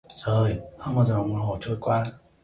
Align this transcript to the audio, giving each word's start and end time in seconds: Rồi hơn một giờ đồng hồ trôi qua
Rồi 0.25 0.59
hơn 0.79 0.95
một 0.95 1.05
giờ 1.05 1.15
đồng 1.15 1.35
hồ 1.35 1.57
trôi 1.61 1.77
qua 1.81 2.03